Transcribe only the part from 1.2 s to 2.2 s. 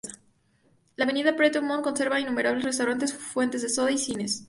Pedro Montt concentra